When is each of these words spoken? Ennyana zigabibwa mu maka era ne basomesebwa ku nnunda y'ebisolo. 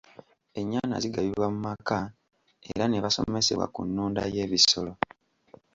Ennyana 0.59 0.95
zigabibwa 1.03 1.47
mu 1.53 1.59
maka 1.67 1.97
era 2.71 2.85
ne 2.87 2.99
basomesebwa 3.03 3.65
ku 3.73 3.81
nnunda 3.87 4.21
y'ebisolo. 4.35 4.91